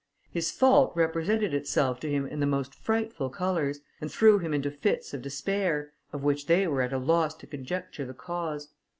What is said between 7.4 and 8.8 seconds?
conjecture the cause.